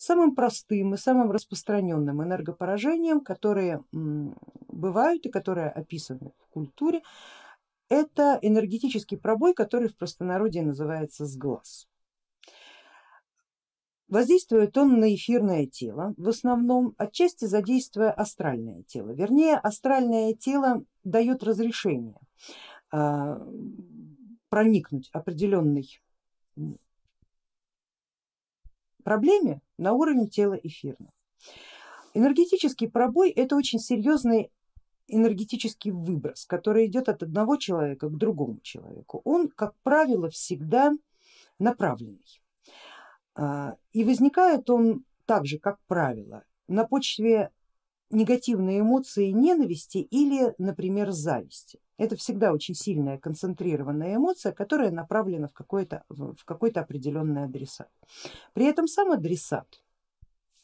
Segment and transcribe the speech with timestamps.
[0.00, 7.02] самым простым и самым распространенным энергопоражением, которые бывают и которые описаны в культуре,
[7.90, 11.86] это энергетический пробой, который в простонародье называется сглаз.
[14.08, 19.10] Воздействует он на эфирное тело, в основном отчасти задействуя астральное тело.
[19.10, 22.16] Вернее, астральное тело дает разрешение
[22.90, 23.38] а,
[24.48, 26.00] проникнуть определенной
[29.00, 31.12] проблеме на уровень тела эфирного.
[32.14, 34.50] Энергетический пробой это очень серьезный
[35.08, 39.20] энергетический выброс, который идет от одного человека к другому человеку.
[39.24, 40.92] Он, как правило, всегда
[41.58, 42.42] направленный.
[43.34, 47.50] А, и возникает он также, как правило, на почве
[48.10, 51.80] негативной эмоции ненависти или, например, зависти.
[51.96, 57.90] Это всегда очень сильная концентрированная эмоция, которая направлена в какой-то в какой определенный адресат.
[58.54, 59.66] При этом сам адресат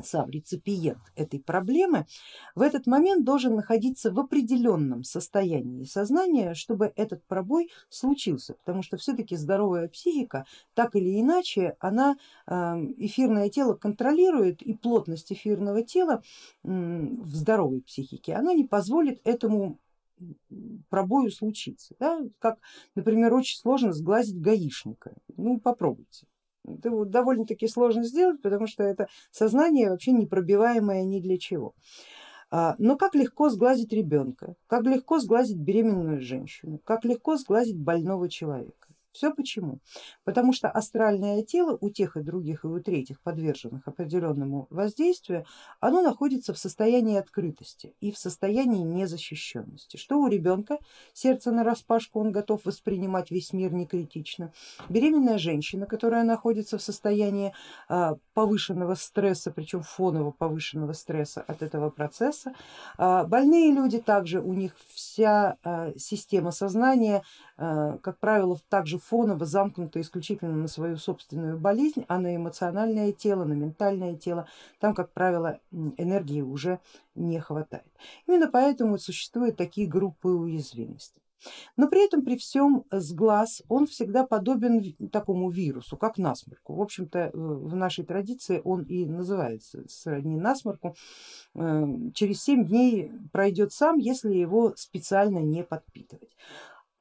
[0.00, 2.06] сам реципиент этой проблемы
[2.54, 8.96] в этот момент должен находиться в определенном состоянии сознания, чтобы этот пробой случился, потому что
[8.96, 16.22] все-таки здоровая психика так или иначе она эм, эфирное тело контролирует и плотность эфирного тела
[16.62, 19.78] в здоровой психике она не позволит этому
[20.88, 21.94] пробою случиться.
[21.98, 22.20] Да?
[22.38, 22.58] Как,
[22.94, 26.26] например, очень сложно сглазить гаишника, ну попробуйте.
[26.66, 31.74] Это довольно-таки сложно сделать, потому что это сознание вообще непробиваемое ни для чего.
[32.50, 38.28] А, но как легко сглазить ребенка, как легко сглазить беременную женщину, как легко сглазить больного
[38.28, 38.91] человека.
[39.12, 39.78] Все почему?
[40.24, 45.44] Потому что астральное тело у тех и других и у третьих подверженных определенному воздействию,
[45.80, 49.98] оно находится в состоянии открытости и в состоянии незащищенности.
[49.98, 50.78] Что у ребенка
[51.12, 54.52] сердце на распашку, он готов воспринимать весь мир не критично.
[54.88, 57.52] Беременная женщина, которая находится в состоянии
[57.88, 62.54] а, повышенного стресса, причем фонового повышенного стресса от этого процесса.
[62.96, 67.22] А, больные люди также, у них вся а, система сознания,
[67.56, 73.54] как правило, также фоново замкнуто исключительно на свою собственную болезнь, а на эмоциональное тело, на
[73.54, 74.46] ментальное тело,
[74.80, 76.80] там, как правило, энергии уже
[77.14, 77.86] не хватает.
[78.26, 81.22] Именно поэтому существуют такие группы уязвимости.
[81.76, 86.74] Но при этом при всем сглаз он всегда подобен такому вирусу, как насморку.
[86.74, 90.94] В общем-то э, в нашей традиции он и называется сродни насморку.
[91.54, 91.84] Э,
[92.14, 96.30] через 7 дней пройдет сам, если его специально не подпитывать.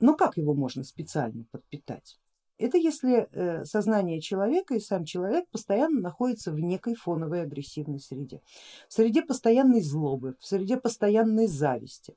[0.01, 2.19] Но как его можно специально подпитать?
[2.57, 8.41] Это если э, сознание человека и сам человек постоянно находится в некой фоновой агрессивной среде,
[8.87, 12.15] в среде постоянной злобы, в среде постоянной зависти.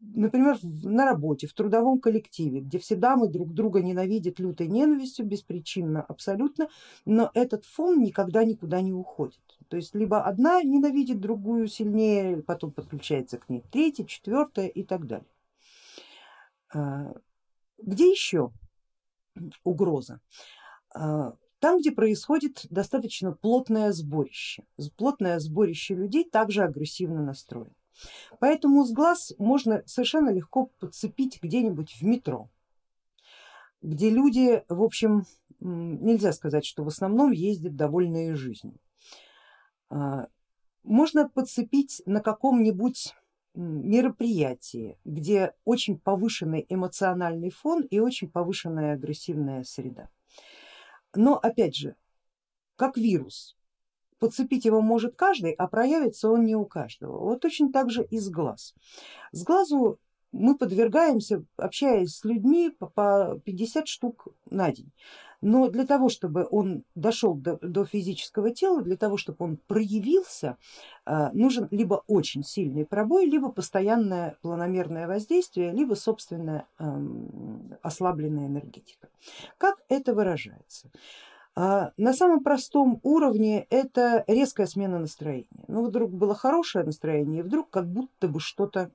[0.00, 6.02] Например, на работе, в трудовом коллективе, где все дамы друг друга ненавидят лютой ненавистью, беспричинно
[6.02, 6.68] абсолютно,
[7.04, 9.40] но этот фон никогда никуда не уходит.
[9.68, 15.06] То есть либо одна ненавидит другую сильнее, потом подключается к ней третья, четвертая и так
[15.06, 15.28] далее.
[16.72, 17.12] А,
[17.78, 18.52] где еще
[19.64, 20.20] угроза?
[20.94, 24.64] А, там, где происходит достаточно плотное сборище.
[24.96, 27.74] Плотное сборище людей также агрессивно настроено.
[28.38, 32.50] Поэтому с глаз можно совершенно легко подцепить где-нибудь в метро,
[33.82, 35.24] где люди, в общем,
[35.60, 38.78] нельзя сказать, что в основном ездят довольные жизнью.
[39.88, 40.28] А,
[40.82, 43.14] можно подцепить на каком-нибудь
[43.54, 50.10] мероприятии, где очень повышенный эмоциональный фон и очень повышенная агрессивная среда.
[51.14, 51.96] Но опять же,
[52.76, 53.56] как вирус,
[54.18, 57.18] подцепить его может каждый, а проявится он не у каждого.
[57.18, 58.74] Вот точно так же и с глаз.
[59.32, 59.98] С глазу
[60.32, 64.92] мы подвергаемся, общаясь с людьми, по 50 штук на день.
[65.40, 70.56] Но для того, чтобы он дошел до, до физического тела, для того, чтобы он проявился,
[71.04, 76.66] э, нужен либо очень сильный пробой, либо постоянное планомерное воздействие, либо собственная
[77.82, 79.08] ослабленная энергетика.
[79.58, 80.90] Как это выражается?
[81.58, 85.64] А, на самом простом уровне это резкая смена настроения.
[85.68, 88.90] Ну вдруг было хорошее настроение, и вдруг как будто бы что-то,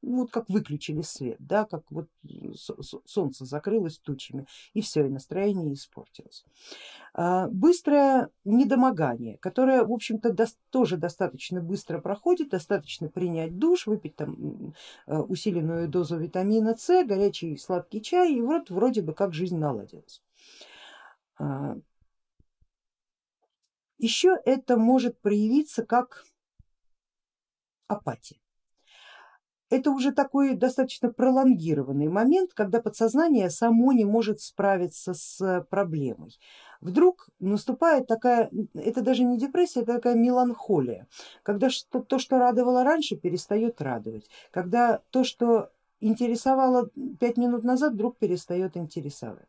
[0.00, 2.08] вот как выключили свет, да, как вот
[3.04, 6.46] солнце закрылось тучами и все, и настроение испортилось.
[7.12, 10.34] А, быстрое недомогание, которое в общем-то
[10.70, 14.72] тоже достаточно быстро проходит, достаточно принять душ, выпить там
[15.06, 20.22] э, усиленную дозу витамина С, горячий сладкий чай и вот вроде бы как жизнь наладилась.
[21.36, 21.76] А,
[23.98, 26.24] Еще это может проявиться как
[27.88, 28.38] апатия.
[29.70, 36.38] это уже такой достаточно пролонгированный момент, когда подсознание само не может справиться с проблемой.
[36.80, 41.06] Вдруг наступает такая, это даже не депрессия, это такая меланхолия,
[41.42, 45.70] когда что, то, что радовало раньше, перестает радовать, когда то, что
[46.00, 49.48] интересовало пять минут назад, вдруг перестает интересовать.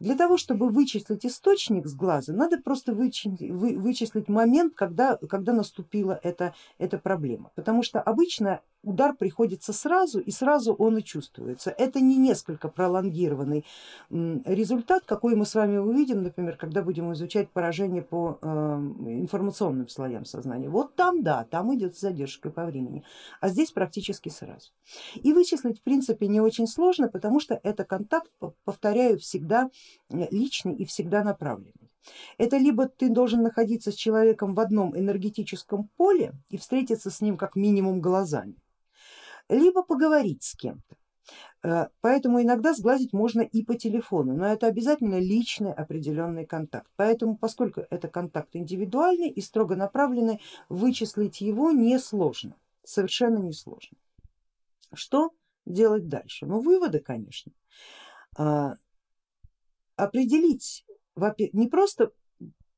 [0.00, 6.18] Для того, чтобы вычислить источник с глаза, надо просто вычислить, вычислить момент, когда, когда наступила
[6.22, 7.52] эта, эта проблема.
[7.54, 11.70] Потому что обычно удар приходится сразу и сразу он и чувствуется.
[11.70, 13.64] Это не несколько пролонгированный
[14.10, 20.24] результат, какой мы с вами увидим, например, когда будем изучать поражение по э, информационным слоям
[20.24, 20.68] сознания.
[20.68, 23.04] Вот там да, там идет задержка по времени,
[23.40, 24.70] а здесь практически сразу.
[25.14, 28.30] И вычислить в принципе не очень сложно, потому что это контакт,
[28.64, 29.70] повторяю, всегда
[30.10, 31.90] э, личный и всегда направленный.
[32.38, 37.36] Это либо ты должен находиться с человеком в одном энергетическом поле и встретиться с ним
[37.36, 38.56] как минимум глазами,
[39.48, 40.96] либо поговорить с кем-то.
[41.62, 46.90] Э, поэтому иногда сглазить можно и по телефону, но это обязательно личный определенный контакт.
[46.96, 53.96] Поэтому, поскольку это контакт индивидуальный и строго направленный, вычислить его несложно, совершенно несложно.
[54.92, 55.30] Что
[55.66, 56.46] делать дальше?
[56.46, 57.52] Ну выводы, конечно.
[58.36, 58.74] А,
[59.96, 60.84] определить,
[61.52, 62.12] не просто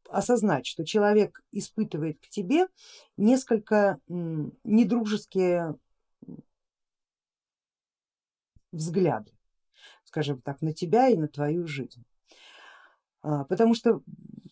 [0.08, 2.68] осознать, что человек испытывает к тебе
[3.16, 5.74] несколько недружеские
[8.76, 9.32] взгляды,
[10.04, 12.04] скажем так, на тебя и на твою жизнь.
[13.22, 14.02] А, потому что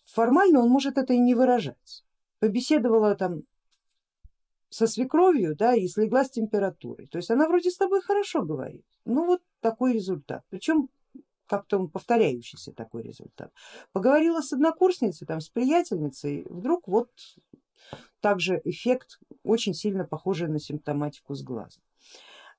[0.06, 2.04] формально он может это и не выражать.
[2.40, 3.42] Побеседовала там
[4.68, 7.06] со свекровью да, и слегла с температурой.
[7.06, 8.84] То есть она вроде с тобой хорошо говорит.
[9.04, 10.42] Ну вот такой результат.
[10.50, 10.88] Причем
[11.46, 13.52] как-то повторяющийся такой результат.
[13.92, 17.10] Поговорила с однокурсницей, там, с приятельницей, вдруг вот
[18.20, 21.82] также эффект очень сильно похожий на симптоматику с глазом.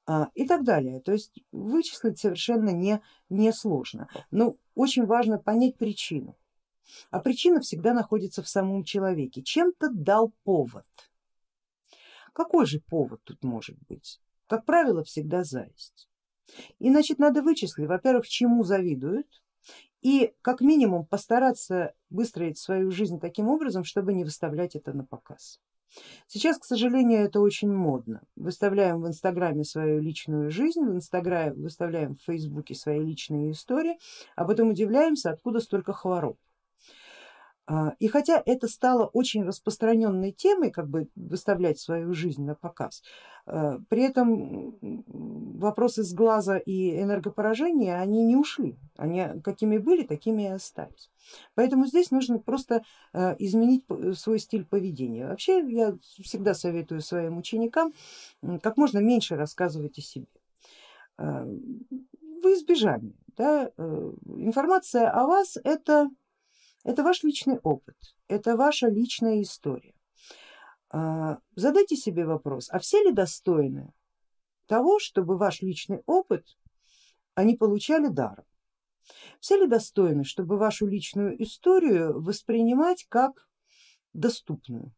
[0.08, 1.00] А, и так далее.
[1.02, 6.38] То есть вычислить совершенно не, не сложно, но очень важно понять причину.
[7.10, 9.42] А причина всегда находится в самом человеке.
[9.42, 10.86] Чем-то дал повод.
[12.34, 14.22] Какой же повод тут может быть?
[14.48, 16.08] Как правило, всегда зависть.
[16.78, 19.42] И значит надо вычислить, во-первых, чему завидуют,
[20.02, 25.60] и как минимум постараться выстроить свою жизнь таким образом, чтобы не выставлять это на показ.
[26.28, 28.22] Сейчас, к сожалению, это очень модно.
[28.36, 33.98] Выставляем в инстаграме свою личную жизнь, в инстаграме выставляем в фейсбуке свои личные истории,
[34.36, 36.38] а потом удивляемся, откуда столько хвороб.
[37.68, 43.02] А, и хотя это стало очень распространенной темой, как бы выставлять свою жизнь на показ,
[43.48, 44.78] а, при этом
[45.60, 51.10] вопросы с глаза и энергопоражения, они не ушли, они какими были, такими и остались.
[51.56, 52.84] Поэтому здесь нужно просто
[53.14, 53.84] а, изменить
[54.16, 55.28] свой стиль поведения.
[55.28, 57.94] Вообще я всегда советую своим ученикам
[58.62, 60.28] как можно меньше рассказывать о себе.
[61.18, 63.16] В избежание.
[63.38, 63.72] Да?
[63.78, 66.10] Э, информация о вас это
[66.86, 67.98] это ваш личный опыт,
[68.28, 69.96] это ваша личная история.
[70.90, 73.92] А, задайте себе вопрос, а все ли достойны
[74.68, 76.46] того, чтобы ваш личный опыт
[77.34, 78.46] они получали даром?
[79.40, 83.48] Все ли достойны, чтобы вашу личную историю воспринимать как
[84.14, 84.94] доступную?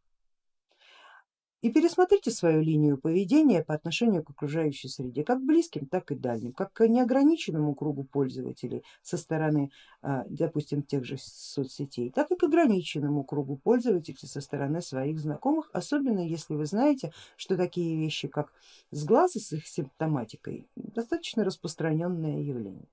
[1.61, 6.53] И пересмотрите свою линию поведения по отношению к окружающей среде, как близким, так и дальним,
[6.53, 9.71] как к неограниченному кругу пользователей со стороны,
[10.03, 15.71] а, допустим, тех же соцсетей, так и к ограниченному кругу пользователей со стороны своих знакомых,
[15.73, 18.53] особенно если вы знаете, что такие вещи, как
[18.91, 22.87] сглазы с их симптоматикой, достаточно распространенное явление.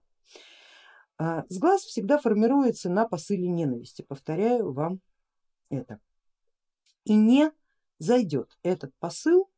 [1.19, 5.01] А, сглаз всегда формируется на посыле ненависти, повторяю вам
[5.69, 6.01] это.
[7.05, 7.53] И не
[7.99, 9.51] зайдет этот посыл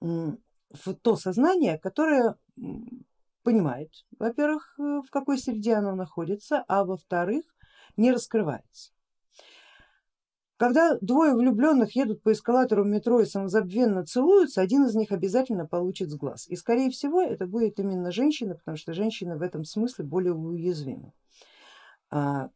[0.00, 2.36] в то сознание, которое
[3.42, 7.44] понимает, во-первых, э, в какой среде оно находится, а во-вторых,
[7.96, 8.92] не раскрывается.
[10.56, 16.10] Когда двое влюбленных едут по эскалатору метро и самозабвенно целуются, один из них обязательно получит
[16.10, 16.46] с глаз.
[16.46, 21.12] И скорее всего это будет именно женщина, потому что женщина в этом смысле более уязвима.
[22.10, 22.50] А,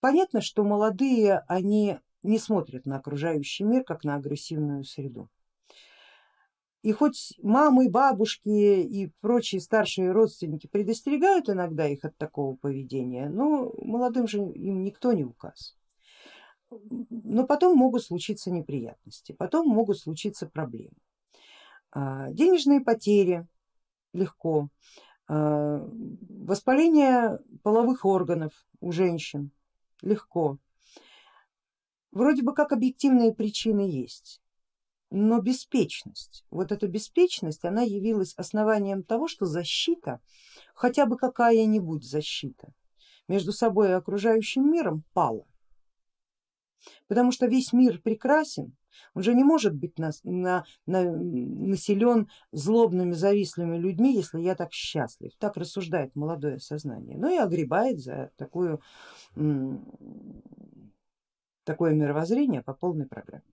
[0.00, 5.28] Понятно, что молодые они не смотрят на окружающий мир как на агрессивную среду.
[6.82, 13.72] И хоть мамы, бабушки и прочие старшие родственники предостерегают иногда их от такого поведения, но
[13.78, 15.76] молодым же им никто не указ.
[16.70, 20.96] Но потом могут случиться неприятности, потом могут случиться проблемы.
[21.90, 23.46] А, денежные потери
[24.12, 24.68] легко,
[25.26, 25.84] а,
[26.28, 29.50] воспаление половых органов у женщин
[30.02, 30.58] легко.
[32.10, 34.40] Вроде бы как объективные причины есть,
[35.10, 40.20] но беспечность, вот эта беспечность, она явилась основанием того, что защита,
[40.74, 42.72] хотя бы какая-нибудь защита,
[43.26, 45.46] между собой и окружающим миром пала.
[47.06, 48.76] Потому что весь мир прекрасен,
[49.14, 54.72] он же не может быть на, на, на, населен злобными, завистливыми людьми, если я так
[54.72, 55.32] счастлив.
[55.38, 57.18] Так рассуждает молодое сознание.
[57.18, 58.80] Ну и огребает за такую,
[61.64, 63.44] такое мировоззрение по полной программе.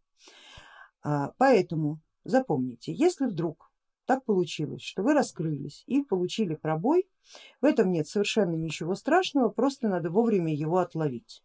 [1.03, 3.71] А, поэтому запомните, если вдруг
[4.05, 7.07] так получилось, что вы раскрылись и получили пробой,
[7.61, 11.43] в этом нет совершенно ничего страшного, просто надо вовремя его отловить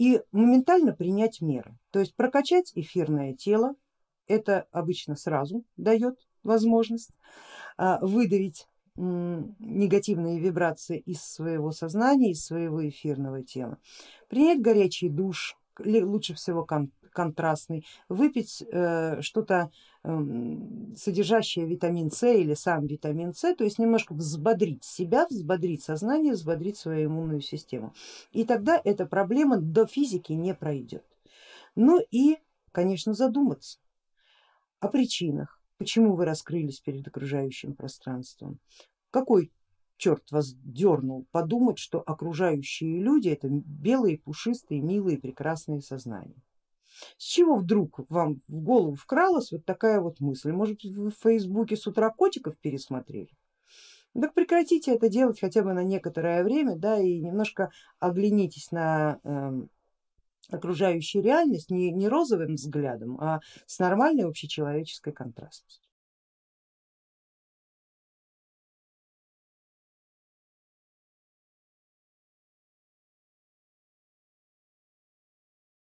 [0.00, 1.76] и моментально принять меры.
[1.90, 3.74] То есть прокачать эфирное тело,
[4.26, 7.10] это обычно сразу дает возможность
[7.76, 8.66] а, выдавить
[8.96, 13.76] негативные вибрации из своего сознания, из своего эфирного тела,
[14.28, 16.64] принять горячий душ, лучше всего
[17.10, 19.70] контрастный, выпить э, что-то
[20.02, 26.32] эм, содержащее витамин С или сам витамин С, то есть немножко взбодрить себя, взбодрить сознание,
[26.32, 27.94] взбодрить свою иммунную систему.
[28.32, 31.04] И тогда эта проблема до физики не пройдет.
[31.74, 32.38] Ну и,
[32.72, 33.78] конечно, задуматься
[34.80, 38.58] о причинах, почему вы раскрылись перед окружающим пространством,
[39.10, 39.52] какой
[40.00, 46.42] черт вас дернул подумать, что окружающие люди это белые, пушистые, милые, прекрасные сознания.
[47.16, 50.52] С чего вдруг вам в голову вкралась вот такая вот мысль?
[50.52, 53.30] Может вы в фейсбуке с утра котиков пересмотрели?
[54.20, 59.60] Так прекратите это делать хотя бы на некоторое время, да, и немножко оглянитесь на э,
[60.50, 65.89] окружающую реальность не, не розовым взглядом, а с нормальной общечеловеческой контрастностью.